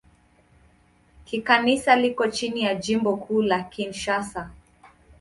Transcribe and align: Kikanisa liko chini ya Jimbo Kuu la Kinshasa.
Kikanisa 1.25 1.95
liko 1.95 2.27
chini 2.27 2.61
ya 2.61 2.75
Jimbo 2.75 3.17
Kuu 3.17 3.41
la 3.41 3.63
Kinshasa. 3.63 4.49